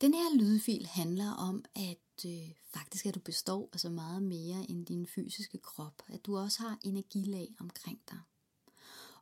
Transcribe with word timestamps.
Den 0.00 0.14
her 0.14 0.36
lydfil 0.36 0.86
handler 0.86 1.30
om, 1.30 1.64
at 1.76 2.26
øh, 2.26 2.50
faktisk 2.64 3.06
at 3.06 3.14
du 3.14 3.20
består 3.20 3.68
af 3.72 3.80
så 3.80 3.90
meget 3.90 4.22
mere 4.22 4.70
end 4.70 4.86
din 4.86 5.06
fysiske 5.06 5.58
krop. 5.58 6.02
At 6.08 6.26
du 6.26 6.38
også 6.38 6.62
har 6.62 6.78
energilag 6.84 7.54
omkring 7.60 8.00
dig. 8.10 8.18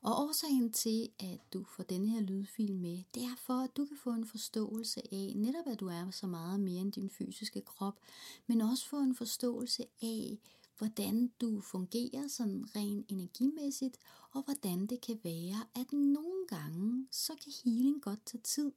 Og 0.03 0.25
årsagen 0.25 0.73
til, 0.73 1.09
at 1.19 1.41
du 1.53 1.65
får 1.65 1.83
denne 1.83 2.09
her 2.09 2.21
lydfil 2.21 2.75
med, 2.75 3.03
det 3.15 3.23
er 3.23 3.37
for, 3.47 3.55
at 3.55 3.77
du 3.77 3.85
kan 3.85 3.97
få 3.97 4.11
en 4.11 4.27
forståelse 4.27 5.01
af, 5.13 5.33
netop 5.37 5.67
at 5.67 5.81
du 5.81 5.89
er 5.89 6.11
så 6.11 6.27
meget 6.27 6.61
mere 6.61 6.81
end 6.81 6.93
din 6.93 7.11
fysiske 7.11 7.61
krop, 7.61 7.99
men 8.47 8.61
også 8.61 8.89
få 8.89 8.97
en 9.01 9.15
forståelse 9.15 9.85
af, 10.03 10.39
hvordan 10.79 11.33
du 11.41 11.61
fungerer 11.61 12.29
sådan 12.29 12.65
rent 12.77 13.07
energimæssigt, 13.09 13.99
og 14.33 14.43
hvordan 14.43 14.87
det 14.87 15.01
kan 15.01 15.21
være, 15.25 15.67
at 15.75 15.93
nogle 15.93 16.47
gange, 16.49 17.07
så 17.11 17.33
kan 17.45 17.53
healing 17.65 18.03
godt 18.03 18.27
tage 18.27 18.43
tid, 18.43 18.73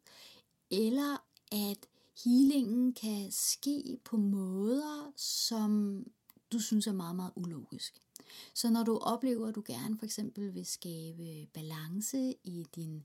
eller 0.72 1.24
at 1.52 1.88
healingen 2.24 2.94
kan 2.94 3.32
ske 3.32 3.98
på 4.04 4.18
måder, 4.18 5.12
som 5.16 6.04
du 6.52 6.60
synes 6.60 6.88
er 6.88 6.94
meget, 6.94 7.16
meget 7.16 7.32
ulogisk. 7.36 8.02
Så 8.54 8.70
når 8.70 8.84
du 8.84 8.98
oplever, 8.98 9.48
at 9.48 9.56
du 9.56 9.64
gerne 9.66 9.98
for 9.98 10.06
eksempel 10.06 10.56
vil 10.56 10.66
skabe 10.66 11.48
balance 11.54 12.36
i 12.44 12.66
din, 12.76 13.04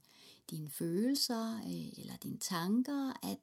dine 0.51 0.71
følelser 0.71 1.57
øh, 1.57 1.99
eller 1.99 2.17
dine 2.17 2.39
tanker, 2.39 3.13
at, 3.23 3.39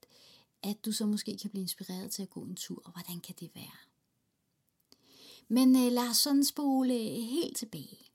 at 0.63 0.85
du 0.85 0.91
så 0.91 1.05
måske 1.05 1.37
kan 1.37 1.49
blive 1.49 1.61
inspireret 1.61 2.11
til 2.11 2.21
at 2.21 2.29
gå 2.29 2.41
en 2.43 2.55
tur. 2.55 2.81
Og 2.85 2.91
hvordan 2.91 3.19
kan 3.19 3.35
det 3.39 3.51
være? 3.55 3.77
Men 5.47 5.75
øh, 5.75 5.91
lad 5.91 6.09
os 6.09 6.17
sådan 6.17 6.45
spole 6.45 6.93
helt 7.23 7.57
tilbage. 7.57 8.10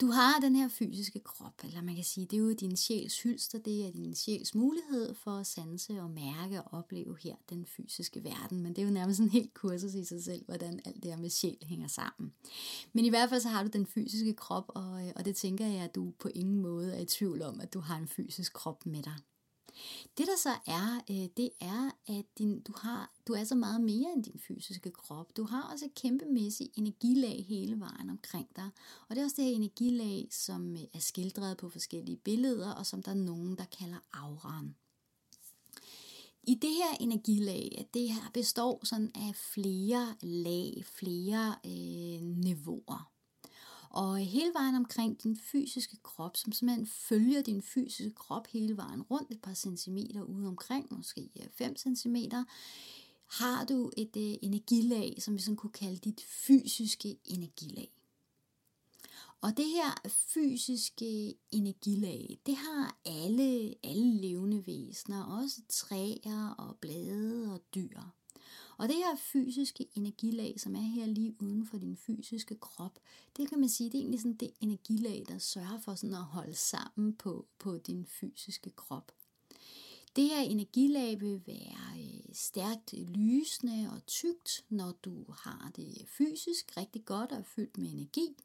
Du 0.00 0.06
har 0.06 0.40
den 0.40 0.56
her 0.56 0.68
fysiske 0.68 1.20
krop, 1.20 1.64
eller 1.64 1.82
man 1.82 1.94
kan 1.94 2.04
sige, 2.04 2.26
det 2.26 2.36
er 2.36 2.40
jo 2.40 2.52
din 2.52 2.76
sjæls 2.76 3.22
hylster, 3.22 3.58
det 3.58 3.86
er 3.86 3.92
din 3.92 4.14
sjæls 4.14 4.54
mulighed 4.54 5.14
for 5.14 5.30
at 5.30 5.46
sanse 5.46 6.00
og 6.00 6.10
mærke 6.10 6.62
og 6.62 6.78
opleve 6.78 7.16
her 7.22 7.34
den 7.50 7.66
fysiske 7.66 8.24
verden. 8.24 8.60
Men 8.62 8.72
det 8.72 8.82
er 8.82 8.86
jo 8.86 8.92
nærmest 8.92 9.20
en 9.20 9.28
helt 9.28 9.54
kursus 9.54 9.94
i 9.94 10.04
sig 10.04 10.24
selv, 10.24 10.44
hvordan 10.44 10.80
alt 10.84 11.02
det 11.02 11.10
her 11.10 11.18
med 11.18 11.30
sjæl 11.30 11.58
hænger 11.62 11.88
sammen. 11.88 12.32
Men 12.92 13.04
i 13.04 13.08
hvert 13.08 13.28
fald 13.28 13.40
så 13.40 13.48
har 13.48 13.62
du 13.62 13.68
den 13.72 13.86
fysiske 13.86 14.34
krop, 14.34 14.64
og, 14.68 15.06
øh, 15.06 15.12
og 15.16 15.24
det 15.24 15.36
tænker 15.36 15.66
jeg, 15.66 15.84
at 15.84 15.94
du 15.94 16.12
på 16.18 16.28
ingen 16.34 16.58
måde 16.58 16.96
er 16.96 17.00
i 17.00 17.06
tvivl 17.06 17.42
om, 17.42 17.60
at 17.60 17.74
du 17.74 17.80
har 17.80 17.96
en 17.96 18.08
fysisk 18.08 18.52
krop 18.52 18.86
med 18.86 19.02
dig. 19.02 19.14
Det 20.18 20.26
der 20.26 20.36
så 20.38 20.50
er, 20.66 21.00
øh, 21.10 21.28
det 21.36 21.50
er, 21.60 21.90
at 22.06 22.24
din, 22.38 22.60
du, 22.60 22.72
har, 22.76 23.12
du 23.28 23.32
er 23.32 23.44
så 23.44 23.54
meget 23.54 23.80
mere 23.80 24.12
end 24.12 24.24
din 24.24 24.40
fysiske 24.48 24.90
krop. 24.90 25.36
Du 25.36 25.44
har 25.44 25.62
også 25.72 25.84
et 25.84 25.94
kæmpemæssigt 25.94 26.70
energilag 26.78 27.44
hele 27.48 27.80
vejen 27.80 28.10
omkring 28.10 28.48
dig. 28.56 28.70
Og 29.08 29.16
det 29.16 29.20
er 29.20 29.24
også 29.24 29.36
det 29.36 29.44
her 29.44 29.54
energilag, 29.54 30.28
som 30.30 30.76
øh, 30.76 30.82
er 30.94 30.98
skildret 30.98 31.56
på 31.56 31.68
forskellige 31.68 32.16
billeder, 32.16 32.72
og 32.72 32.86
som 32.86 33.02
der 33.02 33.10
er 33.10 33.14
nogen, 33.14 33.56
der 33.58 33.64
kalder 33.64 33.98
auraen. 34.12 34.74
I 36.42 36.54
det 36.54 36.70
her 36.70 36.96
energilag, 37.00 37.88
det 37.94 38.08
her 38.12 38.30
består 38.34 38.84
sådan 38.84 39.10
af 39.14 39.34
flere 39.34 40.16
lag, 40.22 40.84
flere 40.86 41.54
øh, 41.66 42.22
niveauer. 42.22 43.09
Og 43.90 44.18
hele 44.18 44.54
vejen 44.54 44.74
omkring 44.74 45.22
din 45.22 45.36
fysiske 45.36 45.96
krop, 46.02 46.36
som 46.36 46.52
simpelthen 46.52 46.86
følger 46.86 47.42
din 47.42 47.62
fysiske 47.62 48.14
krop 48.14 48.46
hele 48.46 48.76
vejen 48.76 49.02
rundt 49.02 49.30
et 49.30 49.40
par 49.42 49.54
centimeter 49.54 50.22
ude 50.22 50.48
omkring, 50.48 50.86
måske 50.90 51.30
5 51.52 51.76
centimeter, 51.76 52.44
har 53.26 53.64
du 53.64 53.90
et 53.96 54.16
øh, 54.16 54.34
energilag, 54.42 55.16
som 55.18 55.34
vi 55.34 55.40
sådan 55.40 55.56
kunne 55.56 55.72
kalde 55.72 55.98
dit 55.98 56.20
fysiske 56.20 57.18
energilag. 57.24 57.92
Og 59.40 59.56
det 59.56 59.66
her 59.66 60.08
fysiske 60.08 61.34
energilag, 61.50 62.38
det 62.46 62.56
har 62.56 63.00
alle, 63.04 63.74
alle 63.84 64.20
levende 64.20 64.66
væsener, 64.66 65.24
også 65.24 65.60
træer 65.68 66.54
og 66.58 66.76
blade 66.80 67.52
og 67.52 67.62
dyr. 67.74 68.00
Og 68.80 68.88
det 68.88 68.96
her 68.96 69.16
fysiske 69.16 69.86
energilag, 69.94 70.60
som 70.60 70.74
er 70.74 70.80
her 70.80 71.06
lige 71.06 71.34
uden 71.42 71.66
for 71.66 71.78
din 71.78 71.96
fysiske 71.96 72.54
krop, 72.54 72.98
det 73.36 73.48
kan 73.48 73.60
man 73.60 73.68
sige, 73.68 73.90
det 73.90 73.94
er 73.94 74.00
egentlig 74.00 74.20
sådan 74.20 74.36
det 74.36 74.50
energilag, 74.60 75.24
der 75.28 75.38
sørger 75.38 75.80
for 75.80 75.94
sådan 75.94 76.14
at 76.14 76.24
holde 76.24 76.54
sammen 76.54 77.14
på, 77.14 77.46
på 77.58 77.78
din 77.78 78.06
fysiske 78.06 78.70
krop. 78.70 79.12
Det 80.16 80.24
her 80.24 80.40
energilag 80.40 81.20
vil 81.20 81.42
være 81.46 82.00
øh, 82.00 82.34
stærkt 82.34 82.92
lysende 82.92 83.90
og 83.92 84.06
tykt, 84.06 84.64
når 84.68 84.92
du 84.92 85.24
har 85.32 85.72
det 85.76 86.04
fysisk 86.06 86.76
rigtig 86.76 87.04
godt 87.04 87.32
og 87.32 87.46
fyldt 87.46 87.78
med 87.78 87.92
energi. 87.92 88.36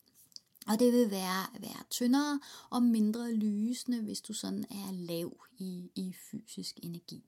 Og 0.67 0.79
det 0.79 0.93
vil 0.93 1.11
være, 1.11 1.59
være 1.59 1.83
tyndere 1.89 2.39
og 2.69 2.83
mindre 2.83 3.33
lysende, 3.33 4.01
hvis 4.01 4.21
du 4.21 4.33
sådan 4.33 4.65
er 4.69 4.91
lav 4.91 5.37
i, 5.57 5.91
i 5.95 6.13
fysisk 6.31 6.79
energi. 6.83 7.23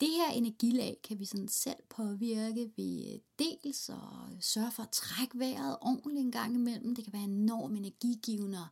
Det 0.00 0.08
her 0.08 0.30
energilag 0.30 1.00
kan 1.04 1.18
vi 1.18 1.24
sådan 1.24 1.48
selv 1.48 1.82
påvirke 1.90 2.70
ved 2.76 3.12
øh, 3.12 3.18
dels 3.38 3.88
at 3.88 4.44
sørge 4.44 4.72
for 4.72 4.82
at 4.82 4.90
trække 4.90 5.38
vejret 5.38 5.76
ordentligt 5.80 6.24
en 6.24 6.32
gang 6.32 6.54
imellem. 6.54 6.94
Det 6.94 7.04
kan 7.04 7.12
være 7.12 7.22
enormt 7.22 7.76
energigivende 7.76 8.58
og 8.58 8.66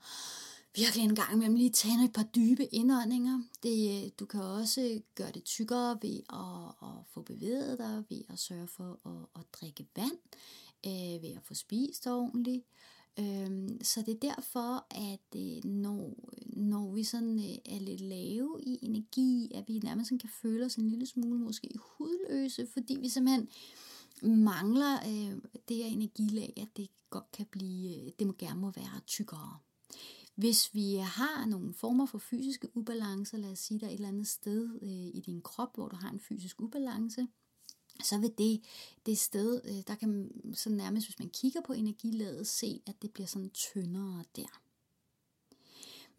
virkelig 0.75 1.05
en 1.05 1.15
gang 1.15 1.33
imellem 1.33 1.55
lige 1.55 1.71
tage 1.71 2.05
et 2.05 2.13
par 2.13 2.23
dybe 2.23 2.75
indåndinger. 2.75 3.43
Det, 3.63 4.05
øh, 4.05 4.11
du 4.21 4.27
kan 4.27 4.41
også 4.41 5.01
gøre 5.15 5.31
det 5.31 5.45
tykkere 5.45 5.99
ved 6.03 6.21
at, 6.33 6.89
at 6.89 7.07
få 7.15 7.23
bevæget 7.23 7.79
dig, 7.79 8.05
ved 8.09 8.23
at 8.29 8.39
sørge 8.39 8.69
for 8.69 9.01
at, 9.07 9.41
at 9.41 9.47
drikke 9.53 9.87
vand, 9.97 10.19
øh, 10.87 11.23
ved 11.23 11.37
at 11.37 11.43
få 11.45 11.55
spist 11.55 12.07
ordentligt. 12.07 12.65
Øhm, 13.19 13.79
så 13.83 14.03
det 14.07 14.15
er 14.15 14.35
derfor, 14.35 14.87
at 14.91 15.37
øh, 15.37 15.65
når, 15.65 16.15
når 16.47 16.93
vi 16.93 17.05
sådan 17.05 17.39
øh, 17.39 17.75
er 17.75 17.79
lidt 17.79 18.01
lave 18.01 18.61
i 18.63 18.79
energi, 18.83 19.51
at 19.55 19.69
vi 19.69 19.79
nærmest 19.79 20.09
sådan 20.09 20.19
kan 20.19 20.31
føle 20.43 20.65
os 20.65 20.75
en 20.75 20.89
lille 20.89 21.07
smule 21.07 21.39
måske 21.39 21.71
hudløse, 21.79 22.67
fordi 22.73 22.99
vi 23.01 23.09
simpelthen 23.09 23.49
mangler 24.23 24.97
øh, 24.97 25.39
det 25.69 25.77
her 25.77 25.87
energilag, 25.87 26.53
at 26.57 26.69
det 26.77 26.89
godt 27.11 27.33
kan 27.33 27.47
blive, 27.47 27.97
øh, 27.97 28.13
det 28.19 28.27
må 28.27 28.33
gerne 28.39 28.61
må 28.61 28.71
være 28.71 29.01
tykkere. 29.07 29.59
Hvis 30.35 30.75
vi 30.75 30.95
har 30.95 31.47
nogle 31.47 31.75
former 31.75 32.07
for 32.07 32.19
fysiske 32.19 32.77
ubalancer, 32.77 33.39
lad 33.39 33.53
os 33.53 33.59
sige 33.59 33.81
der 33.81 33.87
er 33.87 33.91
et 33.91 33.95
eller 33.95 34.09
andet 34.09 34.29
sted 34.29 34.79
øh, 34.83 35.17
i 35.19 35.23
din 35.27 35.43
krop, 35.43 35.75
hvor 35.75 35.89
du 35.89 35.97
har 35.97 36.11
en 36.11 36.21
fysisk 36.21 36.61
ubalance, 36.61 37.27
så 38.03 38.19
vil 38.19 38.33
det, 38.39 38.61
det 39.07 39.19
sted, 39.19 39.61
øh, 39.65 39.83
der 39.87 39.95
kan 39.95 40.09
man 40.09 40.55
så 40.55 40.71
nærmest, 40.71 41.07
hvis 41.07 41.19
man 41.19 41.31
kigger 41.31 41.61
på 41.61 41.73
energilaget, 41.73 42.47
se, 42.47 42.83
at 42.87 43.03
det 43.03 43.13
bliver 43.13 43.27
sådan 43.27 43.51
tyndere 43.51 44.25
der. 44.37 44.61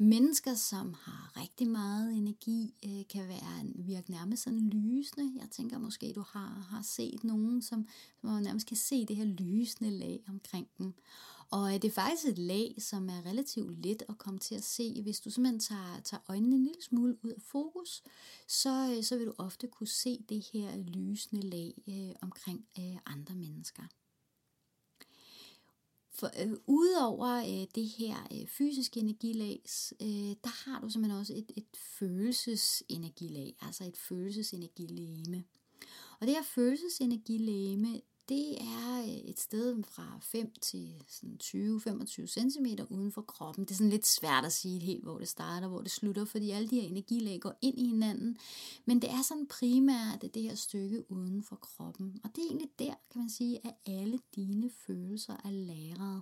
Mennesker, 0.02 0.54
som 0.54 0.94
har 0.94 1.42
rigtig 1.42 1.68
meget 1.68 2.14
energi, 2.14 2.74
øh, 2.86 3.08
kan 3.10 3.28
være 3.28 3.64
virke 3.76 4.12
nærmest 4.12 4.44
sådan 4.44 4.70
lysende. 4.70 5.42
Jeg 5.42 5.50
tænker 5.50 5.78
måske, 5.78 6.14
du 6.16 6.24
har, 6.28 6.68
har 6.70 6.82
set 6.82 7.24
nogen, 7.24 7.62
som, 7.62 7.88
som 8.22 8.42
nærmest 8.42 8.68
kan 8.68 8.78
se 8.78 9.06
det 9.06 9.16
her 9.16 9.26
lysende 9.26 9.92
lag 9.92 10.24
omkring 10.28 10.68
dem. 10.78 10.94
Og 11.52 11.74
øh, 11.74 11.82
det 11.82 11.86
er 11.86 11.92
faktisk 11.92 12.26
et 12.28 12.38
lag, 12.38 12.76
som 12.78 13.10
er 13.10 13.26
relativt 13.26 13.86
let 13.86 14.04
at 14.10 14.18
komme 14.18 14.40
til 14.40 14.56
at 14.56 14.64
se. 14.64 15.02
Hvis 15.02 15.20
du 15.20 15.30
simpelthen 15.30 15.60
tager, 15.60 16.00
tager 16.04 16.22
øjnene 16.30 16.56
en 16.56 16.64
lille 16.64 16.82
smule 16.82 17.18
ud 17.24 17.32
af 17.32 17.42
fokus, 17.42 18.04
så, 18.48 18.96
øh, 18.98 19.04
så 19.04 19.18
vil 19.18 19.28
du 19.28 19.34
ofte 19.38 19.68
kunne 19.68 19.88
se 19.88 20.26
det 20.30 20.46
her 20.54 20.78
lysende 20.78 21.42
lag 21.42 21.74
øh, 21.88 22.16
omkring 22.22 22.66
øh, 22.80 22.98
andre 23.06 23.36
mennesker. 23.36 23.84
For 26.20 26.30
øh, 26.44 26.52
udover 26.68 27.38
øh, 27.38 27.68
det 27.76 27.86
her 27.86 28.28
øh, 28.32 28.48
fysiske 28.48 29.00
energilag, 29.00 29.62
øh, 30.02 30.36
der 30.44 30.70
har 30.70 30.82
du 30.82 30.90
simpelthen 30.90 31.20
også 31.20 31.34
et, 31.34 31.52
et 31.58 31.78
følelsesenergilag, 32.00 33.56
altså 33.62 33.84
et 33.84 33.98
følelsesenergilæme. 33.98 35.44
Og 36.20 36.28
det 36.28 36.36
her 36.36 36.44
følelsesenergilæme, 36.44 38.02
det 38.30 38.62
er 38.62 39.02
øh, 39.02 39.08
et 39.08 39.40
sted 39.40 39.84
fra 39.84 40.20
5 40.22 40.52
til 40.62 41.04
20-25 41.44 42.28
cm 42.28 42.66
uden 42.90 43.12
for 43.12 43.22
kroppen. 43.22 43.66
Det 43.66 43.72
er 43.72 43.76
sådan 43.76 43.90
lidt 43.90 44.08
svært 44.08 44.46
at 44.46 44.54
sige 44.54 44.80
helt, 44.80 45.04
hvor 45.04 45.18
det 45.18 45.28
starter, 45.28 45.68
hvor 45.68 45.82
det 45.82 45.92
slutter, 45.92 46.26
fordi 46.26 46.52
alle 46.52 46.70
de 46.70 46.82
her 46.82 46.88
energilag 46.88 47.40
går 47.40 47.54
ind 47.62 47.80
i 47.80 47.88
hinanden. 47.88 48.38
Men 48.86 49.02
det 49.02 49.10
er 49.10 49.22
sådan 49.22 49.48
primært 49.48 50.22
det 50.34 50.42
her 50.42 50.56
stykke 50.56 51.12
uden 51.12 51.44
for 51.44 51.56
kroppen. 51.56 52.20
Og 52.24 52.30
det 52.36 52.42
er 52.42 52.48
egentlig 52.48 52.70
der, 52.80 52.94
kan 53.12 53.22
man 53.22 53.30
sige, 53.30 53.60
at 53.68 53.74
alle 53.86 54.20
dine 54.36 54.70
følelser 54.70 55.34
er 55.44 55.52
lagret. 55.52 56.22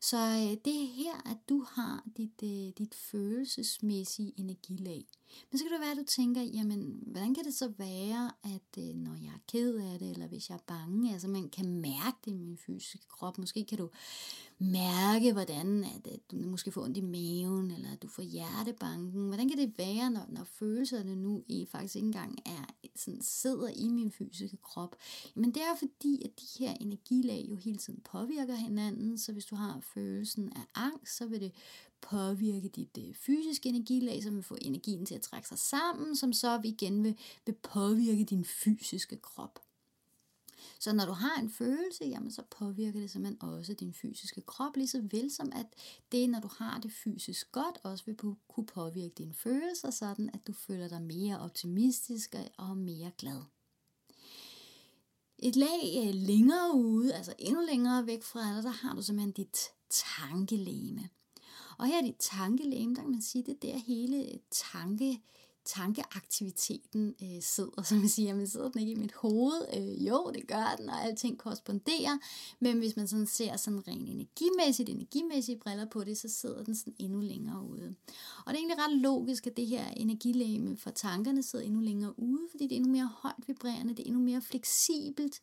Så 0.00 0.16
øh, 0.16 0.56
det 0.64 0.82
er 0.82 0.94
her, 0.94 1.30
at 1.30 1.36
du 1.48 1.66
har 1.68 2.04
dit, 2.16 2.42
øh, 2.42 2.72
dit 2.78 2.94
følelsesmæssige 2.94 4.32
energilag. 4.36 5.04
Men 5.50 5.58
så 5.58 5.64
kan 5.64 5.72
det 5.72 5.80
være, 5.80 5.90
at 5.90 5.96
du 5.96 6.04
tænker, 6.04 6.42
jamen, 6.42 7.02
hvordan 7.06 7.34
kan 7.34 7.44
det 7.44 7.54
så 7.54 7.72
være, 7.78 8.30
at 8.42 8.82
øh, 8.82 8.94
når 8.94 9.14
jeg 9.22 9.32
er 9.34 9.44
ked 9.48 9.76
af 9.76 9.98
det, 9.98 10.10
eller 10.10 10.26
hvis 10.26 10.48
jeg 10.48 10.54
er 10.54 10.66
bange, 10.66 11.12
altså 11.12 11.28
man 11.28 11.48
kan 11.48 11.68
mærke 11.68 12.16
det 12.24 12.30
i 12.30 12.34
min 12.34 12.58
fysiske 12.58 13.06
krop. 13.08 13.38
Måske 13.38 13.64
kan 13.64 13.78
du 13.78 13.90
mærke, 14.58 15.32
hvordan 15.32 15.84
at, 15.84 16.06
at 16.12 16.30
du 16.30 16.36
måske 16.36 16.72
får 16.72 16.82
ondt 16.82 16.96
i 16.96 17.00
maven, 17.00 17.70
eller 17.70 17.92
at 17.92 18.02
du 18.02 18.08
får 18.08 18.22
hjertebanken. 18.22 19.26
Hvordan 19.26 19.48
kan 19.48 19.58
det 19.58 19.78
være, 19.78 20.10
når, 20.10 20.26
når 20.28 20.44
følelserne 20.44 21.16
nu 21.16 21.44
i 21.48 21.66
faktisk 21.72 21.96
ikke 21.96 22.06
engang 22.06 22.38
er, 22.46 22.74
øh, 22.84 22.90
sådan, 22.96 23.22
sidder 23.22 23.68
i 23.68 23.88
min 23.88 24.10
fysiske 24.10 24.56
krop? 24.56 24.96
Men 25.34 25.54
det 25.54 25.62
er 25.62 25.76
fordi, 25.78 26.22
at 26.24 26.30
de 26.40 26.64
her 26.64 26.74
energilag 26.80 27.46
jo 27.50 27.56
hele 27.56 27.78
tiden 27.78 28.00
påvirker 28.00 28.54
hinanden, 28.54 29.18
så 29.18 29.32
hvis 29.32 29.44
du 29.44 29.54
har 29.54 29.80
følelsen 29.80 30.52
af 30.52 30.64
angst, 30.74 31.16
så 31.16 31.26
vil 31.26 31.40
det 31.40 31.52
påvirke 32.00 32.68
dit 32.68 32.98
øh, 32.98 33.14
fysiske 33.14 33.68
energilag, 33.68 34.22
som 34.22 34.34
vil 34.34 34.42
få 34.42 34.56
energien 34.60 35.06
til 35.06 35.14
at 35.14 35.22
trække 35.22 35.48
sig 35.48 35.58
sammen, 35.58 36.16
som 36.16 36.32
så 36.32 36.60
igen 36.64 37.04
vil, 37.04 37.18
vil 37.46 37.54
påvirke 37.62 38.24
din 38.24 38.44
fysiske 38.44 39.16
krop. 39.16 39.60
Så 40.78 40.92
når 40.92 41.06
du 41.06 41.12
har 41.12 41.40
en 41.40 41.50
følelse, 41.50 42.04
jamen 42.04 42.30
så 42.30 42.42
påvirker 42.50 43.00
det 43.00 43.10
simpelthen 43.10 43.42
også 43.42 43.74
din 43.74 43.94
fysiske 43.94 44.40
krop, 44.40 44.76
lige 44.76 44.88
så 44.88 45.00
vel 45.10 45.30
som 45.30 45.52
at 45.54 45.66
det, 46.12 46.30
når 46.30 46.40
du 46.40 46.48
har 46.58 46.80
det 46.80 46.92
fysisk 46.92 47.52
godt, 47.52 47.78
også 47.82 48.04
vil 48.04 48.16
kunne 48.48 48.66
påvirke 48.66 49.14
dine 49.18 49.34
følelser, 49.34 49.90
sådan 49.90 50.30
at 50.34 50.46
du 50.46 50.52
føler 50.52 50.88
dig 50.88 51.02
mere 51.02 51.40
optimistisk 51.40 52.34
og 52.56 52.76
mere 52.76 53.10
glad. 53.18 53.42
Et 55.38 55.56
lag 55.56 56.06
øh, 56.06 56.14
længere 56.14 56.74
ude, 56.74 57.14
altså 57.14 57.34
endnu 57.38 57.60
længere 57.60 58.06
væk 58.06 58.22
fra 58.22 58.54
dig, 58.54 58.62
der 58.62 58.70
har 58.70 58.94
du 58.94 59.02
simpelthen 59.02 59.32
dit 59.32 59.58
tankelæme. 59.90 61.08
Og 61.78 61.86
her 61.86 61.98
er 61.98 62.02
dit 62.02 62.16
der 62.96 63.02
kan 63.02 63.10
man 63.10 63.22
sige, 63.22 63.42
det 63.42 63.52
er 63.64 63.72
der 63.72 63.78
hele 63.86 64.38
tanke, 64.50 65.20
tankeaktiviteten 65.66 67.14
øh, 67.22 67.42
sidder, 67.42 67.82
som 67.82 67.98
man 67.98 68.08
siger, 68.08 68.28
jamen 68.28 68.46
sidder 68.46 68.68
den 68.68 68.80
ikke 68.80 68.92
i 68.92 68.96
mit 68.96 69.12
hoved? 69.12 69.66
Øh, 69.76 70.06
jo, 70.06 70.30
det 70.34 70.48
gør 70.48 70.74
den, 70.78 70.88
og 70.88 71.04
alting 71.04 71.38
korresponderer, 71.38 72.18
men 72.60 72.78
hvis 72.78 72.96
man 72.96 73.08
sådan 73.08 73.26
ser 73.26 73.56
sådan 73.56 73.88
rent 73.88 74.08
energimæssigt, 74.08 74.88
energimæssige 74.88 75.58
briller 75.58 75.84
på 75.84 76.04
det, 76.04 76.18
så 76.18 76.28
sidder 76.28 76.64
den 76.64 76.74
sådan 76.76 76.94
endnu 76.98 77.20
længere 77.20 77.62
ude. 77.62 77.94
Og 78.46 78.52
det 78.52 78.54
er 78.54 78.58
egentlig 78.58 78.78
ret 78.78 78.98
logisk, 78.98 79.46
at 79.46 79.56
det 79.56 79.66
her 79.66 79.88
energilæme 79.88 80.76
for 80.76 80.90
tankerne 80.90 81.42
sidder 81.42 81.64
endnu 81.64 81.80
længere 81.80 82.18
ude, 82.18 82.42
fordi 82.50 82.64
det 82.64 82.72
er 82.72 82.76
endnu 82.76 82.92
mere 82.92 83.10
højt 83.16 83.44
vibrerende, 83.46 83.94
det 83.94 84.02
er 84.02 84.06
endnu 84.06 84.20
mere 84.20 84.42
fleksibelt. 84.42 85.40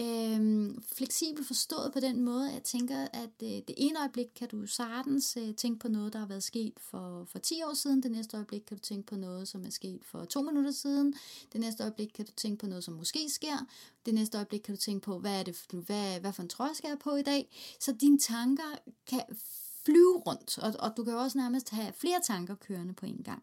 Øh, 0.00 0.70
fleksibelt 0.92 1.46
forstået 1.46 1.92
på 1.92 2.00
den 2.00 2.20
måde, 2.20 2.48
at 2.48 2.54
jeg 2.54 2.62
tænker, 2.62 3.08
at 3.12 3.30
øh, 3.42 3.48
det 3.48 3.74
ene 3.76 3.98
øjeblik 4.00 4.26
kan 4.36 4.48
du 4.48 4.66
sagtens 4.66 5.36
øh, 5.36 5.54
tænke 5.54 5.78
på 5.78 5.88
noget, 5.88 6.12
der 6.12 6.18
har 6.18 6.26
været 6.26 6.42
sket 6.42 6.74
for, 6.78 7.24
for 7.24 7.38
10 7.38 7.62
år 7.62 7.74
siden, 7.74 8.02
det 8.02 8.10
næste 8.10 8.36
øjeblik 8.36 8.62
kan 8.66 8.76
du 8.76 8.80
tænke 8.82 9.06
på 9.06 9.16
noget, 9.16 9.48
som 9.48 9.63
er 9.66 9.70
sket 9.70 10.04
for 10.04 10.24
to 10.24 10.42
minutter 10.42 10.70
siden. 10.70 11.14
Det 11.52 11.60
næste 11.60 11.82
øjeblik 11.82 12.08
kan 12.14 12.24
du 12.24 12.32
tænke 12.36 12.58
på 12.58 12.66
noget, 12.66 12.84
som 12.84 12.94
måske 12.94 13.30
sker. 13.30 13.66
Det 14.06 14.14
næste 14.14 14.38
øjeblik 14.38 14.60
kan 14.60 14.74
du 14.74 14.80
tænke 14.80 15.04
på, 15.04 15.18
hvad, 15.18 15.40
er 15.40 15.42
det, 15.42 15.66
hvad, 15.70 16.20
hvad 16.20 16.32
for 16.32 16.42
en 16.42 16.48
trøje 16.48 16.74
skal 16.74 16.88
jeg 16.88 16.98
på 16.98 17.16
i 17.16 17.22
dag. 17.22 17.76
Så 17.80 17.92
dine 17.92 18.18
tanker 18.18 18.78
kan 19.06 19.22
flyve 19.84 20.18
rundt, 20.18 20.58
og, 20.58 20.74
og 20.78 20.96
du 20.96 21.04
kan 21.04 21.14
også 21.14 21.38
nærmest 21.38 21.70
have 21.70 21.92
flere 21.92 22.20
tanker 22.26 22.54
kørende 22.54 22.94
på 22.94 23.06
en 23.06 23.22
gang. 23.24 23.42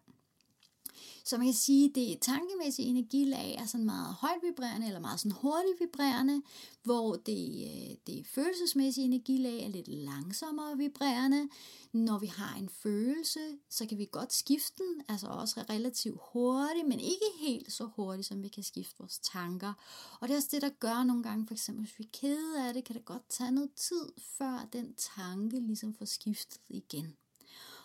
Så 1.24 1.36
man 1.36 1.46
kan 1.46 1.54
sige, 1.54 1.88
at 1.88 1.94
det 1.94 2.18
tankemæssige 2.20 2.88
energilag 2.88 3.54
er 3.58 3.66
sådan 3.66 3.86
meget 3.86 4.14
højt 4.14 4.42
vibrerende, 4.42 4.86
eller 4.86 5.00
meget 5.00 5.20
sådan 5.20 5.32
hurtigt 5.32 5.80
vibrerende, 5.80 6.42
hvor 6.82 7.14
det, 7.14 7.68
øh, 7.70 7.96
det 8.06 8.26
følelsesmæssige 8.26 9.04
energilag 9.04 9.64
er 9.64 9.68
lidt 9.68 9.88
langsommere 9.88 10.76
vibrerende. 10.76 11.48
Når 11.92 12.18
vi 12.18 12.26
har 12.26 12.56
en 12.56 12.68
følelse, 12.68 13.40
så 13.70 13.86
kan 13.86 13.98
vi 13.98 14.08
godt 14.12 14.32
skifte 14.32 14.82
den, 14.82 15.02
altså 15.08 15.26
også 15.26 15.64
relativt 15.70 16.20
hurtigt, 16.32 16.88
men 16.88 17.00
ikke 17.00 17.26
helt 17.40 17.72
så 17.72 17.84
hurtigt, 17.84 18.28
som 18.28 18.42
vi 18.42 18.48
kan 18.48 18.62
skifte 18.62 18.94
vores 18.98 19.18
tanker. 19.18 19.72
Og 20.20 20.28
det 20.28 20.34
er 20.34 20.36
også 20.36 20.48
det, 20.52 20.62
der 20.62 20.68
gør 20.68 21.04
nogle 21.04 21.22
gange, 21.22 21.46
for 21.46 21.54
eksempel 21.54 21.84
hvis 21.84 21.98
vi 21.98 22.04
er 22.04 22.18
kede 22.20 22.68
af 22.68 22.74
det, 22.74 22.84
kan 22.84 22.96
det 22.96 23.04
godt 23.04 23.28
tage 23.28 23.50
noget 23.50 23.70
tid, 23.76 24.12
før 24.38 24.68
den 24.72 24.94
tanke 25.16 25.60
ligesom 25.60 25.94
får 25.94 26.04
skiftet 26.04 26.60
igen. 26.68 27.16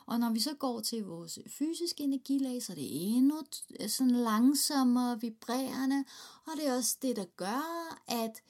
Og 0.08 0.20
når 0.20 0.30
vi 0.30 0.40
så 0.40 0.54
går 0.54 0.80
til 0.80 1.04
vores 1.04 1.40
fysiske 1.48 2.04
energilag, 2.04 2.64
så 2.64 2.72
er 2.74 2.76
det 2.76 3.16
endnu 3.18 3.42
sådan 3.88 4.16
langsommere 4.16 5.22
vibrerende, 5.22 6.06
og 6.46 6.52
det 6.58 6.68
er 6.68 6.76
også 6.76 6.98
det, 7.02 7.16
der 7.16 7.26
gør, 7.26 7.98
at 8.08 8.42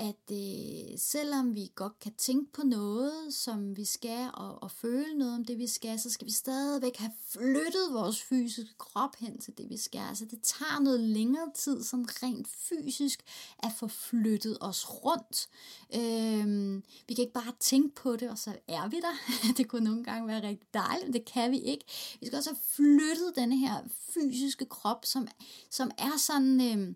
at 0.00 0.32
øh, 0.32 0.98
selvom 0.98 1.54
vi 1.54 1.72
godt 1.74 1.98
kan 2.00 2.12
tænke 2.18 2.52
på 2.52 2.62
noget, 2.62 3.34
som 3.34 3.76
vi 3.76 3.84
skal, 3.84 4.30
og, 4.34 4.62
og 4.62 4.70
føle 4.70 5.18
noget 5.18 5.34
om 5.34 5.44
det, 5.44 5.58
vi 5.58 5.66
skal, 5.66 6.00
så 6.00 6.10
skal 6.10 6.26
vi 6.26 6.32
stadigvæk 6.32 6.96
have 6.96 7.12
flyttet 7.28 7.88
vores 7.92 8.22
fysiske 8.22 8.78
krop 8.78 9.16
hen 9.18 9.38
til 9.38 9.58
det, 9.58 9.70
vi 9.70 9.76
skal. 9.76 10.00
Altså 10.08 10.24
det 10.24 10.42
tager 10.42 10.80
noget 10.80 11.00
længere 11.00 11.50
tid, 11.54 11.82
sådan 11.82 12.06
rent 12.22 12.48
fysisk, 12.48 13.22
at 13.58 13.72
få 13.78 13.88
flyttet 13.88 14.58
os 14.60 14.86
rundt. 15.04 15.48
Øh, 15.94 16.74
vi 17.08 17.14
kan 17.14 17.22
ikke 17.22 17.32
bare 17.32 17.54
tænke 17.60 17.94
på 17.94 18.16
det, 18.16 18.30
og 18.30 18.38
så 18.38 18.56
er 18.68 18.88
vi 18.88 18.96
der. 18.96 19.14
det 19.56 19.68
kunne 19.68 19.84
nogle 19.84 20.04
gange 20.04 20.28
være 20.28 20.48
rigtig 20.48 20.68
dejligt, 20.74 21.06
men 21.06 21.12
det 21.12 21.24
kan 21.24 21.50
vi 21.50 21.58
ikke. 21.58 21.84
Vi 22.20 22.26
skal 22.26 22.36
også 22.36 22.50
have 22.50 22.60
flyttet 22.68 23.32
denne 23.36 23.58
her 23.58 23.76
fysiske 24.14 24.64
krop, 24.64 25.04
som, 25.04 25.28
som 25.70 25.90
er 25.98 26.18
sådan... 26.18 26.60
Øh, 26.60 26.94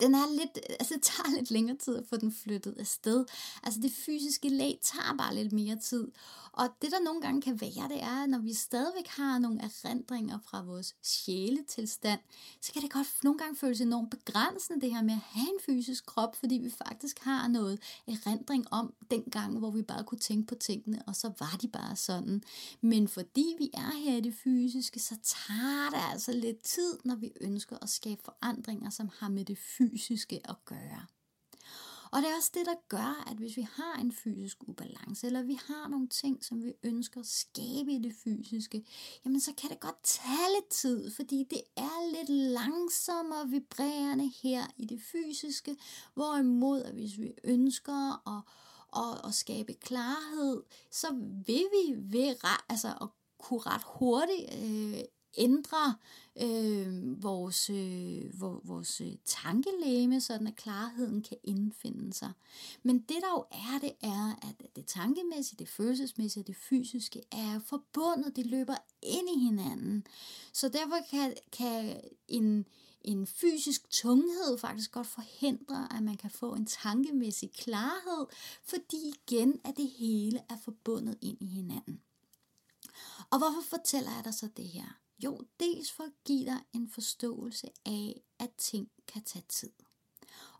den 0.00 0.14
er 0.14 0.36
lidt, 0.38 0.58
altså 0.80 0.94
det 0.94 1.02
tager 1.02 1.36
lidt 1.36 1.50
længere 1.50 1.76
tid 1.76 1.96
at 1.96 2.06
få 2.06 2.16
den 2.16 2.32
flyttet 2.32 2.74
afsted. 2.78 3.24
Altså 3.62 3.80
det 3.80 3.92
fysiske 3.92 4.48
lag 4.48 4.78
tager 4.82 5.16
bare 5.16 5.34
lidt 5.34 5.52
mere 5.52 5.76
tid. 5.76 6.08
Og 6.52 6.68
det 6.82 6.90
der 6.92 7.00
nogle 7.00 7.20
gange 7.20 7.42
kan 7.42 7.60
være, 7.60 7.88
det 7.88 8.02
er, 8.02 8.26
når 8.26 8.38
vi 8.38 8.54
stadigvæk 8.54 9.06
har 9.06 9.38
nogle 9.38 9.60
erindringer 9.62 10.38
fra 10.44 10.62
vores 10.62 10.94
sjæletilstand, 11.02 12.20
så 12.60 12.72
kan 12.72 12.82
det 12.82 12.90
godt 12.90 13.06
nogle 13.22 13.38
gange 13.38 13.56
føles 13.56 13.80
enormt 13.80 14.10
begrænsende 14.10 14.80
det 14.80 14.94
her 14.94 15.02
med 15.02 15.14
at 15.14 15.20
have 15.20 15.48
en 15.48 15.60
fysisk 15.66 16.06
krop, 16.06 16.36
fordi 16.36 16.54
vi 16.54 16.70
faktisk 16.70 17.18
har 17.18 17.48
noget 17.48 17.80
erindring 18.06 18.66
om 18.70 18.94
den 19.10 19.22
gang, 19.22 19.58
hvor 19.58 19.70
vi 19.70 19.82
bare 19.82 20.04
kunne 20.04 20.18
tænke 20.18 20.46
på 20.46 20.54
tingene, 20.54 21.02
og 21.06 21.16
så 21.16 21.32
var 21.38 21.58
de 21.62 21.68
bare 21.68 21.96
sådan. 21.96 22.42
Men 22.80 23.08
fordi 23.08 23.54
vi 23.58 23.70
er 23.74 23.96
her 24.04 24.16
i 24.16 24.20
det 24.20 24.34
fysiske, 24.34 25.00
så 25.00 25.14
tager 25.22 25.90
det 25.90 26.12
altså 26.12 26.32
lidt 26.32 26.62
tid, 26.62 26.98
når 27.04 27.14
vi 27.14 27.32
ønsker 27.40 27.78
at 27.82 27.88
skabe 27.88 28.22
forandringer, 28.24 28.90
som 28.90 29.10
har 29.18 29.28
med 29.28 29.44
det 29.44 29.58
fysiske 29.60 30.40
at 30.44 30.56
gøre. 30.64 31.06
Og 32.12 32.22
det 32.22 32.30
er 32.30 32.36
også 32.36 32.50
det, 32.54 32.66
der 32.66 32.74
gør, 32.88 33.24
at 33.30 33.36
hvis 33.36 33.56
vi 33.56 33.66
har 33.72 34.00
en 34.00 34.12
fysisk 34.12 34.58
ubalance, 34.68 35.26
eller 35.26 35.42
vi 35.42 35.58
har 35.66 35.88
nogle 35.88 36.08
ting, 36.08 36.44
som 36.44 36.62
vi 36.62 36.72
ønsker 36.82 37.20
at 37.20 37.26
skabe 37.26 37.92
i 37.92 37.98
det 37.98 38.14
fysiske, 38.24 38.84
jamen 39.24 39.40
så 39.40 39.52
kan 39.52 39.70
det 39.70 39.80
godt 39.80 40.02
tage 40.04 40.50
lidt 40.56 40.68
tid, 40.68 41.10
fordi 41.10 41.46
det 41.50 41.62
er 41.76 42.12
lidt 42.12 42.30
langsommere 42.30 43.48
vibrerende 43.48 44.32
her 44.42 44.66
i 44.76 44.84
det 44.84 45.00
fysiske, 45.12 45.76
hvorimod 46.14 46.82
at 46.82 46.94
hvis 46.94 47.18
vi 47.18 47.32
ønsker 47.44 48.28
at, 48.36 48.42
at, 48.96 49.28
at 49.28 49.34
skabe 49.34 49.74
klarhed, 49.74 50.62
så 50.90 51.06
vil 51.46 51.66
vi 51.72 51.94
ved 52.18 52.34
altså 52.68 52.88
at 53.00 53.08
kunne 53.38 53.60
ret 53.60 53.82
hurtigt 53.86 54.54
øh, 54.62 55.00
ændre 55.38 55.94
øh, 56.42 57.22
vores, 57.22 57.70
øh, 57.70 58.40
vores 58.40 59.00
øh, 59.00 59.12
tankelæme, 59.24 60.20
sådan 60.20 60.46
at 60.46 60.56
klarheden 60.56 61.22
kan 61.22 61.36
indfinde 61.44 62.12
sig. 62.12 62.32
Men 62.82 62.98
det 62.98 63.16
der 63.20 63.30
jo 63.36 63.44
er, 63.50 63.78
det 63.80 63.92
er, 64.02 64.48
at 64.48 64.76
det 64.76 64.86
tankemæssige, 64.86 65.58
det 65.58 65.68
følelsesmæssige 65.68 66.44
det 66.44 66.56
fysiske 66.56 67.22
er 67.32 67.60
forbundet, 67.66 68.36
det 68.36 68.46
løber 68.46 68.76
ind 69.02 69.28
i 69.36 69.44
hinanden. 69.44 70.06
Så 70.52 70.68
derfor 70.68 70.96
kan, 71.10 71.34
kan 71.52 72.00
en, 72.28 72.66
en 73.00 73.26
fysisk 73.26 73.90
tunghed 73.90 74.58
faktisk 74.58 74.92
godt 74.92 75.06
forhindre, 75.06 75.88
at 75.96 76.02
man 76.02 76.16
kan 76.16 76.30
få 76.30 76.54
en 76.54 76.66
tankemæssig 76.66 77.52
klarhed, 77.52 78.26
fordi 78.64 78.96
igen, 79.14 79.60
at 79.64 79.76
det 79.76 79.90
hele 79.90 80.40
er 80.48 80.56
forbundet 80.64 81.18
ind 81.22 81.38
i 81.40 81.46
hinanden. 81.46 82.00
Og 83.30 83.38
hvorfor 83.38 83.60
fortæller 83.68 84.10
jeg 84.14 84.24
dig 84.24 84.34
så 84.34 84.48
det 84.56 84.68
her? 84.68 85.00
Jo, 85.24 85.40
dels 85.60 85.92
for 85.92 86.04
at 86.04 86.12
give 86.24 86.44
dig 86.44 86.60
en 86.72 86.88
forståelse 86.88 87.68
af, 87.86 88.22
at 88.38 88.50
ting 88.58 88.90
kan 89.06 89.22
tage 89.22 89.44
tid. 89.48 89.70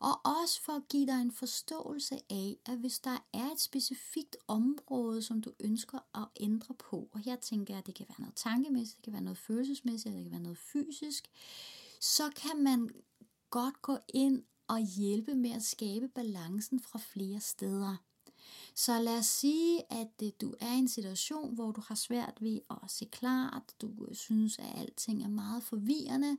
Og 0.00 0.26
også 0.40 0.62
for 0.62 0.72
at 0.72 0.88
give 0.88 1.06
dig 1.06 1.20
en 1.20 1.32
forståelse 1.32 2.14
af, 2.30 2.56
at 2.66 2.78
hvis 2.78 2.98
der 2.98 3.26
er 3.32 3.50
et 3.50 3.60
specifikt 3.60 4.36
område, 4.48 5.22
som 5.22 5.40
du 5.42 5.52
ønsker 5.60 5.98
at 6.14 6.28
ændre 6.40 6.74
på, 6.74 7.08
og 7.12 7.20
her 7.20 7.36
tænker 7.36 7.74
jeg, 7.74 7.78
at 7.78 7.86
det 7.86 7.94
kan 7.94 8.06
være 8.08 8.20
noget 8.20 8.36
tankemæssigt, 8.36 8.96
det 8.96 9.04
kan 9.04 9.12
være 9.12 9.22
noget 9.22 9.38
følelsesmæssigt, 9.38 10.14
det 10.14 10.22
kan 10.22 10.32
være 10.32 10.40
noget 10.40 10.58
fysisk, 10.58 11.28
så 12.00 12.30
kan 12.36 12.62
man 12.62 12.90
godt 13.50 13.82
gå 13.82 13.98
ind 14.08 14.44
og 14.68 14.80
hjælpe 14.80 15.34
med 15.34 15.50
at 15.50 15.62
skabe 15.62 16.08
balancen 16.08 16.80
fra 16.80 16.98
flere 16.98 17.40
steder. 17.40 17.96
Så 18.74 19.02
lad 19.02 19.18
os 19.18 19.26
sige, 19.26 19.92
at 19.92 20.22
øh, 20.22 20.30
du 20.40 20.54
er 20.60 20.72
i 20.72 20.78
en 20.78 20.88
situation, 20.88 21.54
hvor 21.54 21.72
du 21.72 21.82
har 21.86 21.94
svært 21.94 22.34
ved 22.40 22.60
at 22.70 22.90
se 22.90 23.04
klart, 23.04 23.62
du 23.80 23.90
øh, 24.08 24.14
synes, 24.14 24.58
at 24.58 24.78
alting 24.78 25.24
er 25.24 25.28
meget 25.28 25.62
forvirrende, 25.62 26.38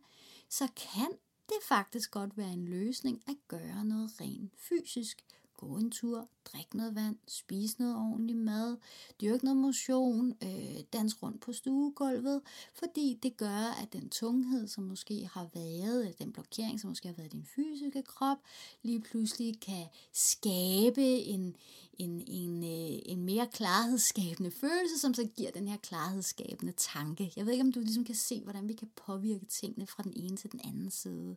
så 0.49 0.67
kan 0.75 1.11
det 1.49 1.57
faktisk 1.67 2.11
godt 2.11 2.37
være 2.37 2.53
en 2.53 2.65
løsning 2.65 3.23
at 3.27 3.35
gøre 3.47 3.85
noget 3.85 4.11
rent 4.21 4.51
fysisk. 4.57 5.25
Gå 5.57 5.77
en 5.77 5.91
tur, 5.91 6.27
drikke 6.45 6.77
noget 6.77 6.95
vand, 6.95 7.17
spise 7.27 7.75
noget 7.79 7.95
ordentlig 7.95 8.35
mad, 8.35 8.77
dyrke 9.21 9.45
noget 9.45 9.57
motion, 9.57 10.33
øh, 10.43 10.83
dans 10.93 11.23
rundt 11.23 11.41
på 11.41 11.53
stuegulvet, 11.53 12.41
fordi 12.73 13.19
det 13.23 13.37
gør, 13.37 13.81
at 13.81 13.93
den 13.93 14.09
tunghed, 14.09 14.67
som 14.67 14.83
måske 14.83 15.29
har 15.33 15.49
været, 15.53 16.07
øh, 16.07 16.13
den 16.19 16.33
blokering, 16.33 16.79
som 16.79 16.89
måske 16.89 17.07
har 17.07 17.15
været 17.15 17.33
i 17.33 17.37
din 17.37 17.45
fysiske 17.45 18.03
krop, 18.03 18.37
lige 18.81 19.01
pludselig 19.01 19.59
kan 19.59 19.85
skabe 20.13 21.01
en, 21.03 21.55
en, 22.01 22.23
en, 22.27 22.63
øh, 22.63 22.99
en 23.05 23.23
mere 23.23 23.47
klarhedsskabende 23.53 24.51
følelse, 24.51 24.99
som 24.99 25.13
så 25.13 25.23
giver 25.35 25.51
den 25.51 25.67
her 25.67 25.77
klarhedsskabende 25.77 26.73
tanke. 26.77 27.33
Jeg 27.35 27.45
ved 27.45 27.51
ikke, 27.53 27.63
om 27.63 27.71
du 27.71 27.79
ligesom 27.79 28.05
kan 28.05 28.15
se, 28.15 28.41
hvordan 28.43 28.67
vi 28.67 28.73
kan 28.73 28.89
påvirke 28.95 29.45
tingene 29.45 29.87
fra 29.87 30.03
den 30.03 30.13
ene 30.15 30.37
til 30.37 30.51
den 30.51 30.61
anden 30.63 30.91
side. 30.91 31.35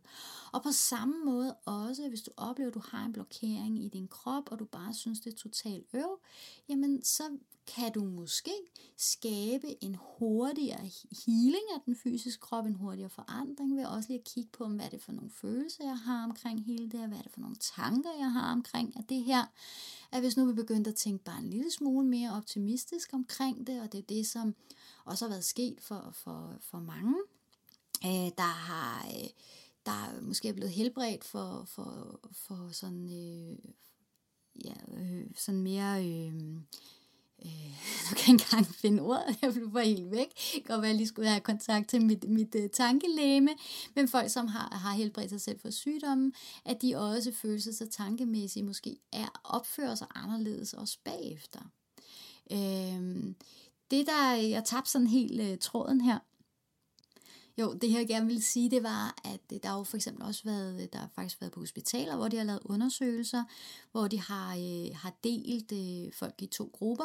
Og 0.52 0.62
på 0.62 0.73
samme 0.73 1.25
måde 1.25 1.54
også, 1.54 2.09
hvis 2.09 2.23
du 2.23 2.30
oplever, 2.37 2.68
at 2.68 2.75
du 2.75 2.83
har 2.90 3.04
en 3.04 3.12
blokering 3.12 3.85
i 3.85 3.88
din 3.88 4.09
krop, 4.09 4.52
og 4.52 4.59
du 4.59 4.64
bare 4.64 4.94
synes, 4.94 5.21
det 5.21 5.33
er 5.33 5.37
totalt 5.37 5.87
øv, 5.94 6.18
jamen 6.68 7.04
så 7.04 7.23
kan 7.66 7.92
du 7.92 8.04
måske 8.04 8.52
skabe 8.97 9.85
en 9.85 9.97
hurtigere 10.00 10.90
healing 11.26 11.64
af 11.75 11.80
den 11.87 11.97
fysiske 11.97 12.40
krop, 12.40 12.66
en 12.66 12.75
hurtigere 12.75 13.11
forandring 13.11 13.76
ved 13.76 13.87
også 13.87 14.09
lige 14.09 14.18
at 14.18 14.25
kigge 14.25 14.50
på, 14.52 14.66
hvad 14.66 14.85
er 14.85 14.88
det 14.88 15.02
for 15.02 15.12
nogle 15.12 15.30
følelser, 15.30 15.85
jeg 15.85 15.99
har 15.99 16.25
omkring 16.25 16.64
hele 16.64 16.90
det 16.90 17.00
her, 17.00 17.06
hvad 17.06 17.18
er 17.18 17.23
det 17.23 17.33
for 17.33 17.40
nogle 17.40 17.56
tanker, 17.76 18.11
jeg 18.18 18.33
har 18.33 18.52
omkring 18.52 18.97
at 18.99 19.09
det 19.09 19.25
her. 19.25 19.44
At 20.14 20.21
hvis 20.21 20.37
nu 20.37 20.47
vi 20.47 20.52
begynder 20.52 20.90
at 20.90 20.97
tænke 20.97 21.25
bare 21.25 21.38
en 21.38 21.50
lille 21.50 21.71
smule 21.71 22.06
mere 22.06 22.37
optimistisk 22.37 23.11
omkring 23.12 23.66
det, 23.66 23.83
og 23.83 23.92
det 23.92 23.99
er 23.99 24.02
det, 24.02 24.26
som 24.26 24.54
også 25.04 25.25
har 25.25 25.30
været 25.30 25.44
sket 25.44 25.80
for, 25.80 26.11
for, 26.12 26.54
for 26.61 26.78
mange, 26.78 27.14
øh, 28.04 28.30
der 28.37 28.52
har... 28.52 29.06
Øh, 29.06 29.28
der 29.87 30.21
måske 30.21 30.49
er 30.49 30.52
blevet 30.52 30.73
helbredt 30.73 31.25
for, 31.25 31.64
for, 31.66 32.21
for 32.33 32.68
sådan, 32.73 33.09
øh, 33.09 33.59
ja, 34.64 34.75
øh, 34.97 35.26
sådan 35.37 35.62
mere 35.62 36.06
øh, 36.06 36.35
øh, 37.44 37.50
nu 38.10 38.14
kan 38.16 38.18
jeg 38.18 38.28
ikke 38.28 38.30
engang 38.30 38.66
finde 38.66 39.02
ordet, 39.02 39.38
jeg 39.42 39.52
blev 39.52 39.72
bare 39.72 39.84
helt 39.84 40.10
væk. 40.10 40.28
Det 40.54 40.64
kan 40.64 40.68
være, 40.68 40.82
at 40.82 40.88
jeg 40.88 40.96
lige 40.96 41.06
skulle 41.06 41.28
have 41.28 41.40
kontakt 41.40 41.88
til 41.88 42.02
mit, 42.02 42.28
mit 42.28 42.54
uh, 42.54 42.66
tankelæme, 42.72 43.50
men 43.94 44.08
folk, 44.08 44.30
som 44.30 44.46
har, 44.46 44.74
har 44.76 44.92
helbredt 44.92 45.30
sig 45.30 45.40
selv 45.40 45.60
for 45.60 45.70
sygdommen, 45.70 46.32
at 46.64 46.82
de 46.82 46.96
også 46.96 47.32
følelses- 47.32 47.82
og 47.82 47.90
tankemæssigt 47.90 48.66
måske 48.66 48.96
er 49.12 49.40
opfører 49.44 49.94
sig 49.94 50.06
anderledes 50.14 50.72
også 50.72 50.98
bagefter. 51.04 51.60
Øh, 52.52 53.34
det 53.90 54.06
der, 54.06 54.32
jeg 54.34 54.64
tabte 54.64 54.90
sådan 54.90 55.06
helt 55.06 55.40
uh, 55.40 55.58
tråden 55.60 56.00
her, 56.00 56.18
jo, 57.58 57.73
det 57.73 57.92
jeg 57.92 58.08
gerne 58.08 58.26
vil 58.26 58.42
sige, 58.42 58.70
det 58.70 58.82
var, 58.82 59.16
at 59.25 59.40
øh, 59.52 59.58
der 59.62 59.68
har 59.68 59.78
jo 59.78 59.84
for 59.84 59.96
eksempel 59.96 60.25
også 60.25 60.44
været, 60.44 60.82
øh, 60.82 60.88
der 60.92 60.99
har 60.99 61.11
faktisk 61.14 61.40
været 61.40 61.52
på 61.52 61.61
hospitaler, 61.61 62.16
hvor 62.16 62.28
de 62.28 62.37
har 62.37 62.44
lavet 62.44 62.61
undersøgelser, 62.64 63.44
hvor 63.92 64.08
de 64.08 64.20
har, 64.20 64.56
øh, 64.56 64.96
har 64.96 65.12
delt 65.25 65.73
øh, 65.73 66.12
folk 66.12 66.42
i 66.42 66.46
to 66.46 66.70
grupper. 66.73 67.04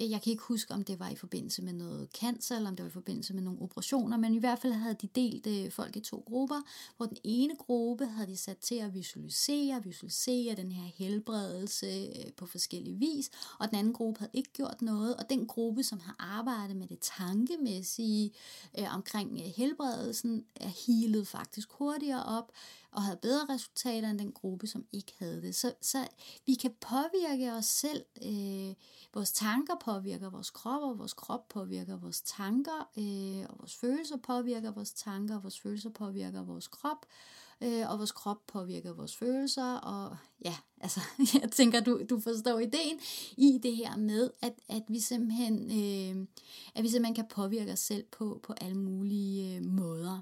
Øh, 0.00 0.10
jeg 0.10 0.22
kan 0.22 0.30
ikke 0.30 0.42
huske, 0.42 0.74
om 0.74 0.84
det 0.84 1.00
var 1.00 1.08
i 1.08 1.16
forbindelse 1.16 1.62
med 1.62 1.72
noget 1.72 2.08
cancer, 2.20 2.56
eller 2.56 2.70
om 2.70 2.76
det 2.76 2.82
var 2.82 2.90
i 2.90 2.92
forbindelse 2.92 3.34
med 3.34 3.42
nogle 3.42 3.62
operationer, 3.62 4.16
men 4.16 4.34
i 4.34 4.38
hvert 4.38 4.58
fald 4.58 4.72
havde 4.72 4.96
de 5.02 5.06
delt 5.06 5.46
øh, 5.46 5.72
folk 5.72 5.96
i 5.96 6.00
to 6.00 6.22
grupper, 6.26 6.62
hvor 6.96 7.06
den 7.06 7.16
ene 7.24 7.56
gruppe 7.56 8.06
havde 8.06 8.30
de 8.30 8.36
sat 8.36 8.58
til 8.58 8.74
at 8.74 8.94
visualisere, 8.94 9.84
visualisere 9.84 10.54
den 10.54 10.72
her 10.72 10.90
helbredelse 10.96 11.86
øh, 11.86 12.32
på 12.36 12.46
forskellige 12.46 12.98
vis, 12.98 13.30
og 13.58 13.70
den 13.70 13.78
anden 13.78 13.92
gruppe 13.92 14.18
havde 14.18 14.30
ikke 14.34 14.52
gjort 14.52 14.82
noget, 14.82 15.16
og 15.16 15.30
den 15.30 15.46
gruppe, 15.46 15.82
som 15.82 16.00
har 16.00 16.16
arbejdet 16.18 16.76
med 16.76 16.86
det 16.86 16.98
tankemæssige 17.00 18.32
øh, 18.78 18.94
omkring 18.94 19.32
øh, 19.32 19.52
helbredelsen, 19.76 20.44
er 20.56 20.68
healet 20.86 21.28
faktisk 21.28 21.72
hurtigere 21.72 22.24
op, 22.24 22.52
og 22.90 23.02
havde 23.02 23.18
bedre 23.22 23.46
resultater 23.54 24.10
end 24.10 24.18
den 24.18 24.32
gruppe, 24.32 24.66
som 24.66 24.84
ikke 24.92 25.12
havde 25.18 25.42
det. 25.42 25.54
Så, 25.54 25.74
så 25.80 26.08
vi 26.46 26.54
kan 26.54 26.74
påvirke 26.80 27.52
os 27.52 27.66
selv. 27.66 28.04
Øh, 28.22 28.74
vores 29.14 29.32
tanker 29.32 29.74
påvirker 29.84 30.30
vores 30.30 30.50
krop, 30.50 30.82
og 30.82 30.98
vores 30.98 31.12
krop 31.12 31.48
påvirker 31.48 31.96
vores 31.96 32.20
tanker, 32.20 32.88
øh, 32.98 33.46
og 33.48 33.56
vores 33.58 33.74
følelser 33.74 34.16
påvirker 34.16 34.70
vores 34.70 34.92
tanker, 34.92 35.36
og 35.36 35.42
vores 35.42 35.60
følelser 35.60 35.90
påvirker 35.90 36.42
vores 36.42 36.68
krop, 36.68 37.06
øh, 37.06 37.45
øh, 37.60 37.90
og 37.90 37.98
vores 37.98 38.12
krop 38.12 38.46
påvirker 38.46 38.92
vores 38.92 39.16
følelser, 39.16 39.74
og 39.74 40.16
ja, 40.44 40.54
altså, 40.84 41.00
jeg 41.42 41.50
tænker, 41.52 41.80
du, 41.80 42.00
du 42.10 42.20
forstår 42.20 42.58
ideen 42.58 43.00
i 43.36 43.58
det 43.62 43.76
her 43.76 43.96
med, 43.96 44.30
at, 44.42 44.52
at 44.68 44.82
vi 44.88 45.00
simpelthen, 45.00 45.54
øh, 45.64 46.26
at 46.74 46.82
vi 46.82 46.88
simpelthen 46.88 47.14
kan 47.14 47.28
påvirke 47.30 47.72
os 47.72 47.78
selv 47.78 48.04
på, 48.12 48.40
på 48.42 48.54
alle 48.60 48.76
mulige 48.76 49.56
øh, 49.56 49.64
måder. 49.64 50.20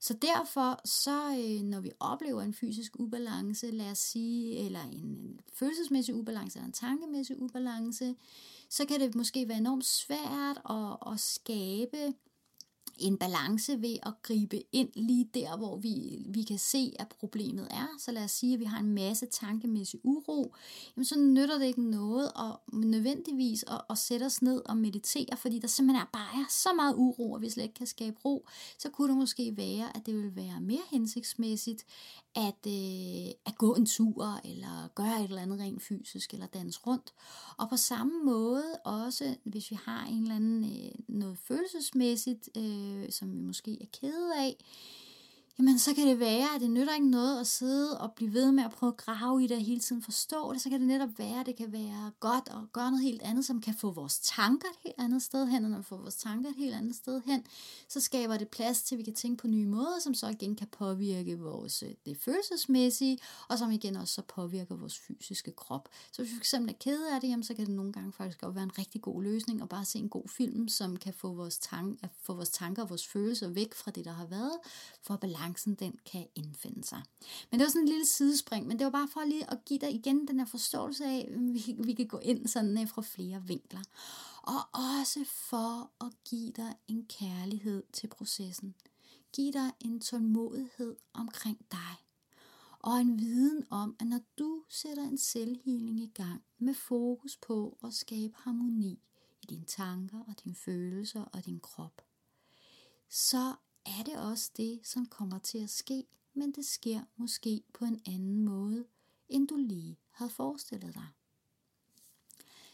Så 0.00 0.14
derfor, 0.14 0.80
så 0.84 1.36
øh, 1.38 1.62
når 1.62 1.80
vi 1.80 1.90
oplever 2.00 2.42
en 2.42 2.54
fysisk 2.54 2.92
ubalance, 2.98 3.70
lad 3.70 3.90
os 3.90 3.98
sige, 3.98 4.58
eller 4.58 4.80
en 4.82 5.40
følelsesmæssig 5.54 6.14
ubalance, 6.14 6.58
eller 6.58 6.66
en 6.66 6.72
tankemæssig 6.72 7.42
ubalance, 7.42 8.14
så 8.68 8.86
kan 8.86 9.00
det 9.00 9.14
måske 9.14 9.48
være 9.48 9.58
enormt 9.58 9.84
svært 9.84 10.60
at, 10.70 11.12
at 11.12 11.20
skabe 11.20 12.14
en 12.98 13.18
balance 13.18 13.82
ved 13.82 13.96
at 14.02 14.12
gribe 14.22 14.62
ind 14.72 14.88
lige 14.94 15.30
der, 15.34 15.56
hvor 15.56 15.76
vi, 15.76 16.26
vi 16.28 16.42
kan 16.42 16.58
se, 16.58 16.92
at 16.98 17.08
problemet 17.08 17.68
er. 17.70 17.86
Så 17.98 18.12
lad 18.12 18.24
os 18.24 18.30
sige, 18.30 18.54
at 18.54 18.60
vi 18.60 18.64
har 18.64 18.78
en 18.78 18.94
masse 18.94 19.26
tankemæssig 19.26 20.00
uro. 20.04 20.54
Jamen, 20.96 21.04
så 21.04 21.18
nytter 21.18 21.58
det 21.58 21.66
ikke 21.66 21.90
noget 21.90 22.32
at 22.38 22.74
nødvendigvis 22.74 23.64
at, 23.68 23.80
at 23.90 23.98
sætte 23.98 24.24
os 24.24 24.42
ned 24.42 24.62
og 24.66 24.76
meditere, 24.76 25.36
fordi 25.36 25.58
der 25.58 25.68
simpelthen 25.68 26.02
er 26.02 26.10
bare 26.12 26.40
er 26.40 26.46
så 26.50 26.68
meget 26.76 26.94
uro, 26.94 27.32
og 27.32 27.42
vi 27.42 27.50
slet 27.50 27.62
ikke 27.62 27.74
kan 27.74 27.86
skabe 27.86 28.16
ro. 28.24 28.46
Så 28.78 28.90
kunne 28.90 29.08
det 29.08 29.16
måske 29.16 29.56
være, 29.56 29.96
at 29.96 30.06
det 30.06 30.14
ville 30.14 30.36
være 30.36 30.60
mere 30.60 30.82
hensigtsmæssigt 30.90 31.84
at, 32.36 32.66
øh, 32.66 33.30
at 33.46 33.58
gå 33.58 33.74
en 33.74 33.86
tur, 33.86 34.40
eller 34.44 34.88
gøre 34.94 35.20
et 35.20 35.28
eller 35.28 35.42
andet 35.42 35.60
rent 35.60 35.82
fysisk, 35.82 36.32
eller 36.32 36.46
danse 36.46 36.80
rundt. 36.86 37.14
Og 37.58 37.68
på 37.68 37.76
samme 37.76 38.24
måde 38.24 38.64
også, 38.84 39.36
hvis 39.44 39.70
vi 39.70 39.78
har 39.84 40.06
en 40.06 40.22
eller 40.22 40.36
anden 40.36 40.64
øh, 40.64 40.92
noget 41.08 41.38
følelsesmæssigt, 41.38 42.48
øh, 42.56 42.85
Øh, 42.86 43.10
som 43.10 43.32
vi 43.32 43.40
måske 43.40 43.78
er 43.80 43.86
kede 44.00 44.34
af, 44.38 44.56
jamen 45.58 45.78
så 45.78 45.94
kan 45.94 46.06
det 46.06 46.20
være, 46.20 46.54
at 46.54 46.60
det 46.60 46.70
nytter 46.70 46.94
ikke 46.94 47.10
noget 47.10 47.40
at 47.40 47.46
sidde 47.46 48.00
og 48.00 48.12
blive 48.12 48.32
ved 48.32 48.52
med 48.52 48.64
at 48.64 48.70
prøve 48.70 48.92
at 48.92 48.96
grave 48.96 49.44
i 49.44 49.46
det 49.46 49.56
og 49.56 49.62
hele 49.62 49.80
tiden 49.80 50.02
forstå 50.02 50.52
det. 50.52 50.60
Så 50.60 50.70
kan 50.70 50.80
det 50.80 50.88
netop 50.88 51.18
være, 51.18 51.40
at 51.40 51.46
det 51.46 51.56
kan 51.56 51.72
være 51.72 52.12
godt 52.20 52.48
at 52.48 52.72
gøre 52.72 52.90
noget 52.90 53.04
helt 53.04 53.22
andet, 53.22 53.44
som 53.44 53.60
kan 53.60 53.74
få 53.74 53.90
vores 53.90 54.18
tanker 54.18 54.68
et 54.68 54.76
helt 54.84 54.94
andet 54.98 55.22
sted 55.22 55.46
hen. 55.46 55.64
Og 55.64 55.70
når 55.70 55.78
vi 55.78 55.84
får 55.84 55.96
vores 55.96 56.16
tanker 56.16 56.50
et 56.50 56.56
helt 56.56 56.74
andet 56.74 56.96
sted 56.96 57.22
hen, 57.26 57.44
så 57.88 58.00
skaber 58.00 58.36
det 58.36 58.48
plads 58.48 58.82
til, 58.82 58.94
at 58.94 58.98
vi 58.98 59.02
kan 59.02 59.14
tænke 59.14 59.40
på 59.40 59.48
nye 59.48 59.66
måder, 59.66 59.98
som 60.00 60.14
så 60.14 60.28
igen 60.28 60.56
kan 60.56 60.66
påvirke 60.66 61.38
vores 61.38 61.82
øh, 61.82 61.90
det 62.06 62.16
følelsesmæssige, 62.16 63.18
og 63.48 63.58
som 63.58 63.70
igen 63.70 63.96
også 63.96 64.14
så 64.14 64.22
påvirker 64.22 64.76
vores 64.76 64.98
fysiske 64.98 65.52
krop. 65.52 65.88
Så 66.12 66.22
hvis 66.22 66.32
vi 66.32 66.38
fx 66.38 66.54
er 66.54 66.72
kede 66.80 67.14
af 67.14 67.20
det, 67.20 67.28
jamen, 67.28 67.44
så 67.44 67.54
kan 67.54 67.66
det 67.66 67.74
nogle 67.74 67.92
gange 67.92 68.12
faktisk 68.12 68.42
også 68.42 68.54
være 68.54 68.64
en 68.64 68.78
rigtig 68.78 69.02
god 69.02 69.22
løsning 69.22 69.62
at 69.62 69.68
bare 69.68 69.84
se 69.84 69.98
en 69.98 70.08
god 70.08 70.28
film, 70.28 70.68
som 70.68 70.96
kan 70.96 71.14
få 71.14 71.32
vores, 71.32 71.58
tank, 71.58 72.00
få 72.22 72.34
vores 72.34 72.50
tanker 72.50 72.82
og 72.82 72.90
vores 72.90 73.06
følelser 73.06 73.48
væk 73.48 73.74
fra 73.74 73.90
det, 73.90 74.04
der 74.04 74.12
har 74.12 74.26
været, 74.26 74.58
for 75.02 75.14
at 75.14 75.20
balancen 75.46 75.74
den 75.74 75.98
kan 76.12 76.26
indfinde 76.34 76.84
sig. 76.84 77.02
Men 77.50 77.60
det 77.60 77.64
var 77.64 77.70
sådan 77.70 77.82
en 77.82 77.88
lille 77.88 78.06
sidespring, 78.06 78.66
men 78.66 78.78
det 78.78 78.84
var 78.84 78.90
bare 78.90 79.08
for 79.08 79.24
lige 79.24 79.50
at 79.50 79.64
give 79.64 79.78
dig 79.78 79.94
igen 79.94 80.28
den 80.28 80.38
her 80.38 80.46
forståelse 80.46 81.04
af, 81.04 81.28
at 81.30 81.54
vi, 81.54 81.76
vi 81.78 81.94
kan 81.94 82.06
gå 82.06 82.18
ind 82.18 82.46
sådan 82.48 82.78
øh, 82.82 82.88
fra 82.88 83.02
flere 83.02 83.42
vinkler. 83.46 83.82
Og 84.42 84.60
også 84.72 85.24
for 85.24 85.90
at 86.00 86.12
give 86.24 86.52
dig 86.52 86.74
en 86.88 87.06
kærlighed 87.06 87.82
til 87.92 88.06
processen. 88.06 88.74
Giv 89.32 89.52
dig 89.52 89.72
en 89.80 90.00
tålmodighed 90.00 90.96
omkring 91.12 91.58
dig. 91.70 91.96
Og 92.78 93.00
en 93.00 93.18
viden 93.18 93.64
om, 93.70 93.96
at 94.00 94.06
når 94.06 94.20
du 94.38 94.62
sætter 94.68 95.02
en 95.02 95.18
selvhealing 95.18 96.00
i 96.00 96.12
gang 96.14 96.42
med 96.58 96.74
fokus 96.74 97.36
på 97.36 97.78
at 97.84 97.94
skabe 97.94 98.34
harmoni 98.36 99.00
i 99.42 99.46
dine 99.46 99.64
tanker 99.64 100.18
og 100.18 100.34
dine 100.44 100.54
følelser 100.54 101.24
og 101.24 101.46
din 101.46 101.60
krop, 101.60 102.02
så 103.08 103.54
er 103.86 104.02
det 104.02 104.16
også 104.18 104.50
det, 104.56 104.80
som 104.82 105.06
kommer 105.06 105.38
til 105.38 105.58
at 105.58 105.70
ske, 105.70 106.04
men 106.34 106.52
det 106.52 106.64
sker 106.64 107.00
måske 107.16 107.62
på 107.74 107.84
en 107.84 108.00
anden 108.06 108.44
måde, 108.44 108.84
end 109.28 109.48
du 109.48 109.56
lige 109.56 109.98
havde 110.10 110.30
forestillet 110.30 110.94
dig. 110.94 111.06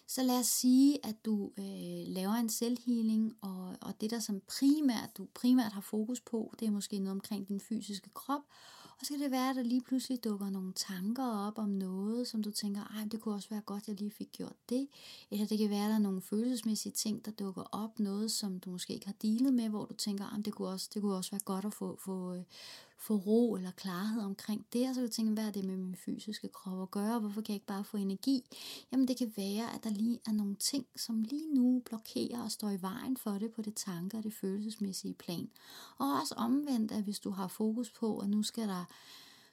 Så 0.07 0.23
lad 0.23 0.39
os 0.39 0.47
sige, 0.47 1.07
at 1.07 1.25
du 1.25 1.53
øh, 1.59 2.07
laver 2.07 2.33
en 2.33 2.49
selvhealing, 2.49 3.37
og, 3.41 3.77
og 3.81 4.01
det 4.01 4.11
der 4.11 4.19
som 4.19 4.41
primært, 4.41 5.17
du 5.17 5.29
primært 5.35 5.73
har 5.73 5.81
fokus 5.81 6.21
på, 6.21 6.55
det 6.61 6.67
er 6.67 6.71
måske 6.71 6.99
noget 6.99 7.13
omkring 7.13 7.49
din 7.49 7.61
fysiske 7.61 8.11
krop, 8.11 8.41
og 9.03 9.07
så 9.07 9.15
kan 9.15 9.23
det 9.23 9.31
være, 9.31 9.51
at 9.51 9.57
der 9.57 9.63
lige 9.63 9.81
pludselig 9.81 10.25
dukker 10.25 10.51
nogle 10.51 10.73
tanker 10.73 11.47
op 11.47 11.59
om 11.59 11.69
noget, 11.69 12.29
som 12.29 12.43
du 12.43 12.51
tænker, 12.51 12.81
ej, 12.81 13.05
det 13.13 13.21
kunne 13.21 13.35
også 13.35 13.49
være 13.51 13.61
godt, 13.61 13.83
at 13.83 13.89
jeg 13.89 13.97
lige 13.97 14.11
fik 14.11 14.33
gjort 14.33 14.57
det. 14.69 14.89
Eller 15.31 15.47
det 15.47 15.59
kan 15.59 15.71
være, 15.71 15.85
at 15.85 15.89
der 15.89 15.95
er 15.95 15.99
nogle 15.99 16.21
følelsesmæssige 16.21 16.93
ting, 16.93 17.25
der 17.25 17.31
dukker 17.31 17.63
op, 17.63 17.99
noget 17.99 18.33
som 18.33 18.61
du 18.61 18.71
måske 18.71 18.95
ikke 18.95 19.07
har 19.07 19.15
dealet 19.23 19.55
med, 19.55 19.69
hvor 19.69 19.85
du 19.85 19.95
tænker, 19.95 20.25
ej, 20.25 20.39
det 20.45 20.55
kunne 20.55 20.69
også, 20.69 20.91
det 20.95 21.03
kunne 21.03 21.17
også 21.17 21.31
være 21.31 21.41
godt 21.45 21.65
at 21.65 21.75
få, 21.75 21.99
få, 22.05 22.35
øh, 22.35 22.43
få 23.03 23.17
ro 23.17 23.55
eller 23.55 23.71
klarhed 23.71 24.23
omkring 24.23 24.67
det, 24.73 24.89
og 24.89 24.95
så 24.95 25.01
kan 25.01 25.09
du 25.09 25.13
tænke, 25.13 25.33
hvad 25.33 25.47
er 25.47 25.51
det 25.51 25.65
med 25.65 25.77
min 25.77 25.97
fysiske 25.97 26.49
krop 26.49 26.83
at 26.83 26.91
gøre, 26.91 27.19
hvorfor 27.19 27.41
kan 27.41 27.53
jeg 27.53 27.57
ikke 27.57 27.67
bare 27.67 27.85
få 27.85 27.97
energi? 27.97 28.45
Jamen 28.93 29.09
det 29.09 29.17
kan 29.17 29.33
være, 29.37 29.75
at 29.75 29.85
der 29.85 29.91
lige 29.91 30.21
er 30.27 30.33
nogle 30.33 30.55
ting, 30.55 30.87
som 30.97 31.23
lige 31.23 31.55
nu 31.55 31.83
blokerer 31.85 32.43
og 32.43 32.51
står 32.51 32.71
i 32.71 32.83
vejen 32.83 33.17
for 33.17 33.31
det 33.31 33.53
på 33.53 33.63
det 33.63 33.75
tanker 33.75 34.19
og 34.19 34.25
det 34.25 34.35
følelsesmæssige 34.35 35.15
plan. 35.15 35.51
Og 35.99 36.21
også 36.21 36.35
omvendt, 36.35 36.93
at 36.93 37.03
hvis 37.03 37.19
du 37.19 37.31
har 37.31 37.49
fokus 37.49 37.91
på, 37.91 38.19
at 38.19 38.29
nu 38.29 38.43
skal 38.43 38.69
der 38.69 38.85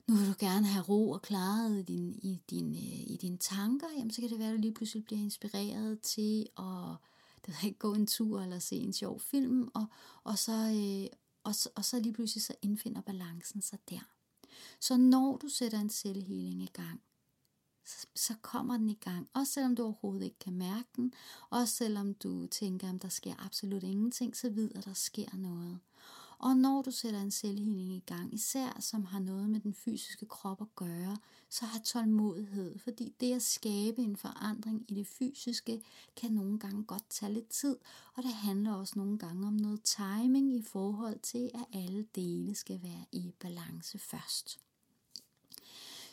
nu 0.07 0.15
vil 0.15 0.27
du 0.27 0.33
gerne 0.39 0.67
have 0.67 0.83
ro 0.83 1.11
og 1.11 1.21
klarhed 1.21 1.75
i, 1.77 1.83
din, 1.83 2.19
i, 2.21 2.41
din, 2.49 2.71
øh, 2.71 3.11
i 3.11 3.17
dine 3.21 3.37
tanker, 3.37 3.87
jamen 3.97 4.11
så 4.11 4.21
kan 4.21 4.29
det 4.29 4.39
være, 4.39 4.47
at 4.47 4.55
du 4.55 4.61
lige 4.61 4.73
pludselig 4.73 5.05
bliver 5.05 5.21
inspireret 5.21 6.01
til 6.01 6.47
at 6.57 6.95
det 7.45 7.47
ved 7.47 7.67
ikke, 7.67 7.79
gå 7.79 7.93
en 7.93 8.07
tur 8.07 8.41
eller 8.41 8.59
se 8.59 8.75
en 8.75 8.93
sjov 8.93 9.19
film, 9.19 9.69
og, 9.73 9.85
og, 10.23 10.37
så, 10.37 10.51
øh, 10.51 11.19
og, 11.43 11.55
så, 11.55 11.69
og 11.75 11.85
så 11.85 11.99
lige 11.99 12.13
pludselig 12.13 12.43
så 12.43 12.55
indfinder 12.61 13.01
balancen 13.01 13.61
sig 13.61 13.79
der. 13.89 13.99
Så 14.79 14.97
når 14.97 15.37
du 15.37 15.49
sætter 15.49 15.79
en 15.79 15.89
selvhealing 15.89 16.61
i 16.61 16.71
gang, 16.73 17.01
så, 17.85 18.07
så 18.15 18.33
kommer 18.41 18.77
den 18.77 18.89
i 18.89 18.99
gang. 19.01 19.29
Også 19.33 19.53
selvom 19.53 19.75
du 19.75 19.83
overhovedet 19.83 20.25
ikke 20.25 20.39
kan 20.39 20.53
mærke 20.53 20.89
den. 20.95 21.13
Også 21.49 21.75
selvom 21.75 22.13
du 22.13 22.47
tænker, 22.47 22.93
at 22.93 23.01
der 23.01 23.09
sker 23.09 23.45
absolut 23.45 23.83
ingenting, 23.83 24.37
så 24.37 24.49
ved 24.49 24.71
at 24.75 24.85
der 24.85 24.93
sker 24.93 25.37
noget. 25.37 25.79
Og 26.39 26.57
når 26.57 26.81
du 26.81 26.91
sætter 26.91 27.21
en 27.21 27.31
selvhealing 27.31 27.93
i 27.93 28.03
gang, 28.05 28.33
især 28.33 28.77
som 28.79 29.05
har 29.05 29.19
noget 29.19 29.49
med 29.49 29.59
den 29.59 29.73
fysiske 29.73 30.25
krop 30.25 30.61
at 30.61 30.75
gøre, 30.75 31.17
så 31.49 31.65
har 31.65 31.79
tålmodighed, 31.79 32.79
fordi 32.79 33.15
det 33.19 33.33
at 33.33 33.41
skabe 33.41 34.01
en 34.01 34.17
forandring 34.17 34.85
i 34.87 34.95
det 34.95 35.07
fysiske, 35.07 35.83
kan 36.15 36.31
nogle 36.31 36.59
gange 36.59 36.83
godt 36.83 37.09
tage 37.09 37.33
lidt 37.33 37.49
tid, 37.49 37.77
og 38.13 38.23
det 38.23 38.33
handler 38.33 38.73
også 38.73 38.93
nogle 38.95 39.17
gange 39.17 39.47
om 39.47 39.53
noget 39.53 39.83
timing 39.83 40.55
i 40.55 40.61
forhold 40.61 41.19
til, 41.19 41.51
at 41.53 41.65
alle 41.73 42.03
dele 42.15 42.55
skal 42.55 42.83
være 42.83 43.05
i 43.11 43.33
balance 43.39 43.99
først. 43.99 44.59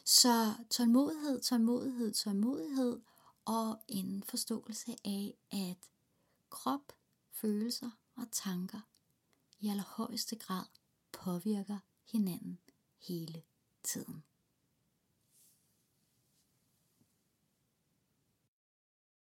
Så 0.05 0.53
tålmodighed, 0.71 1.41
tålmodighed, 1.41 2.13
tålmodighed 2.13 3.01
og 3.45 3.79
en 3.89 4.23
forståelse 4.23 4.97
af, 5.05 5.35
at 5.51 5.91
krop, 6.51 6.93
følelser 7.31 7.91
og 8.17 8.25
tanker 8.33 8.81
i 9.59 9.69
allerhøjeste 9.69 10.37
grad 10.37 10.67
påvirker 11.13 11.79
hinanden 12.13 12.59
hele 13.09 13.43
tiden. 13.83 14.25